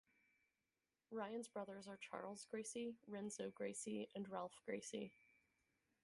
[1.11, 5.13] Ryan's brothers are Charles Gracie, Renzo Gracie, and Ralph Gracie.